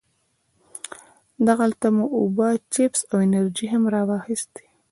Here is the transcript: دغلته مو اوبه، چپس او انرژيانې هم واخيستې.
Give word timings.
دغلته 1.47 1.87
مو 1.95 2.05
اوبه، 2.17 2.47
چپس 2.73 3.01
او 3.11 3.17
انرژيانې 3.25 3.71
هم 3.71 3.83
واخيستې. 4.09 4.63